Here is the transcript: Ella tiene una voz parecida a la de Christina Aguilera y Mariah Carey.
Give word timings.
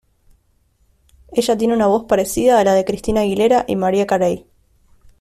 Ella 1.31 1.55
tiene 1.55 1.75
una 1.75 1.85
voz 1.85 2.05
parecida 2.05 2.59
a 2.59 2.63
la 2.63 2.73
de 2.73 2.85
Christina 2.85 3.21
Aguilera 3.21 3.65
y 3.67 3.75
Mariah 3.75 4.07
Carey. 4.07 4.47